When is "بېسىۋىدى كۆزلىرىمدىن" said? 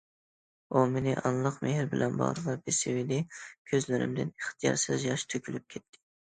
2.63-4.35